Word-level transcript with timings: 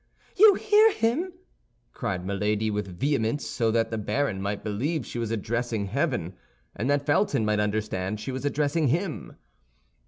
"You 0.35 0.55
hear 0.55 0.91
him!" 0.93 1.31
cried 1.93 2.25
Milady, 2.25 2.71
with 2.71 2.87
vehemence, 2.99 3.45
so 3.45 3.69
that 3.69 3.91
the 3.91 3.99
baron 3.99 4.41
might 4.41 4.63
believe 4.63 5.05
she 5.05 5.19
was 5.19 5.29
addressing 5.29 5.85
heaven, 5.85 6.33
and 6.75 6.89
that 6.89 7.05
Felton 7.05 7.45
might 7.45 7.59
understand 7.59 8.19
she 8.19 8.31
was 8.31 8.43
addressing 8.43 8.87
him. 8.87 9.35